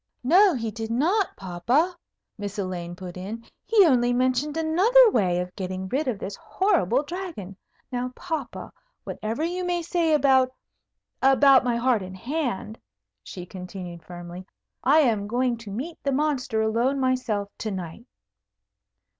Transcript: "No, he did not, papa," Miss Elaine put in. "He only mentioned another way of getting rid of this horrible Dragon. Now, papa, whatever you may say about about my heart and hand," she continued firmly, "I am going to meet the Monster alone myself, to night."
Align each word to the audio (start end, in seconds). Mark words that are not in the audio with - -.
"No, 0.23 0.55
he 0.55 0.71
did 0.71 0.89
not, 0.89 1.35
papa," 1.37 1.95
Miss 2.35 2.57
Elaine 2.57 2.95
put 2.95 3.17
in. 3.17 3.45
"He 3.63 3.85
only 3.85 4.13
mentioned 4.13 4.57
another 4.57 5.11
way 5.11 5.39
of 5.39 5.55
getting 5.55 5.87
rid 5.89 6.07
of 6.07 6.17
this 6.17 6.35
horrible 6.37 7.03
Dragon. 7.03 7.55
Now, 7.91 8.09
papa, 8.15 8.73
whatever 9.03 9.43
you 9.43 9.63
may 9.63 9.83
say 9.83 10.11
about 10.15 10.55
about 11.21 11.63
my 11.63 11.75
heart 11.75 12.01
and 12.01 12.17
hand," 12.17 12.79
she 13.21 13.45
continued 13.45 14.01
firmly, 14.01 14.43
"I 14.83 15.01
am 15.01 15.27
going 15.27 15.55
to 15.57 15.69
meet 15.71 16.01
the 16.01 16.11
Monster 16.11 16.63
alone 16.63 16.99
myself, 16.99 17.49
to 17.59 17.69
night." 17.69 18.07